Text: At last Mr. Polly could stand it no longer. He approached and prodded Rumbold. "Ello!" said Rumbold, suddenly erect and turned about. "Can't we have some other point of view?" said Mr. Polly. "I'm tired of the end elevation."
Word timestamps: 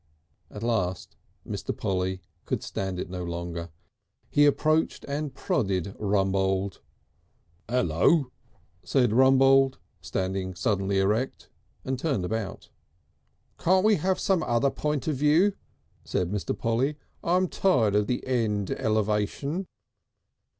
At 0.49 0.63
last 0.63 1.15
Mr. 1.47 1.77
Polly 1.77 2.21
could 2.45 2.63
stand 2.63 2.97
it 2.99 3.07
no 3.07 3.23
longer. 3.23 3.69
He 4.31 4.47
approached 4.47 5.05
and 5.07 5.31
prodded 5.31 5.95
Rumbold. 5.99 6.79
"Ello!" 7.69 8.31
said 8.83 9.11
Rumbold, 9.13 9.77
suddenly 10.01 10.97
erect 10.97 11.51
and 11.85 11.99
turned 11.99 12.25
about. 12.25 12.71
"Can't 13.59 13.85
we 13.85 13.97
have 13.97 14.19
some 14.19 14.41
other 14.41 14.71
point 14.71 15.07
of 15.07 15.17
view?" 15.17 15.53
said 16.03 16.31
Mr. 16.31 16.57
Polly. 16.57 16.95
"I'm 17.23 17.47
tired 17.47 17.93
of 17.93 18.07
the 18.07 18.25
end 18.25 18.71
elevation." 18.71 19.67